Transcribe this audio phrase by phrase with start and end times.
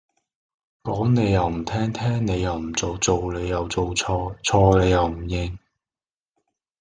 [0.81, 5.59] 講你又唔聽聽你又唔做做你又做錯錯你又唔認